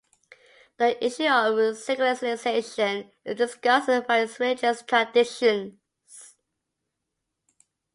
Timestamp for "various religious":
4.01-4.81